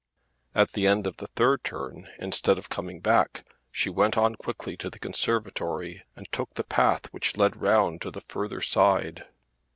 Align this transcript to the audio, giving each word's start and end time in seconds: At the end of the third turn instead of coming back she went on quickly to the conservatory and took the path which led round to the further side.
At 0.55 0.71
the 0.73 0.87
end 0.87 1.05
of 1.05 1.17
the 1.17 1.27
third 1.27 1.63
turn 1.63 2.09
instead 2.17 2.57
of 2.57 2.69
coming 2.71 3.01
back 3.01 3.45
she 3.71 3.87
went 3.87 4.17
on 4.17 4.33
quickly 4.33 4.75
to 4.77 4.89
the 4.89 4.97
conservatory 4.97 6.01
and 6.15 6.25
took 6.31 6.55
the 6.55 6.63
path 6.63 7.05
which 7.13 7.37
led 7.37 7.61
round 7.61 8.01
to 8.01 8.09
the 8.09 8.21
further 8.21 8.61
side. 8.61 9.25